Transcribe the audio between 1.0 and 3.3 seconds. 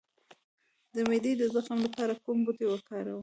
معدې د زخم لپاره کوم بوټی وکاروم؟